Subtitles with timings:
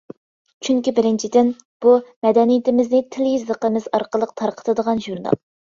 [0.67, 1.51] چۈنكى بىرىنچىدىن،
[1.87, 1.93] بۇ،
[2.27, 5.45] مەدەنىيىتىمىزنى تىل-يېزىقىمىز ئارقىلىق تارقىتىدىغان ژۇرنال.